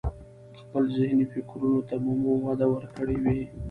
خپل 0.61 0.83
ذهني 0.97 1.25
فکرونو 1.33 1.79
ته 1.87 1.95
به 2.03 2.11
مو 2.21 2.33
وده 2.47 2.67
ورکړي 2.69 3.15
وي. 3.23 3.39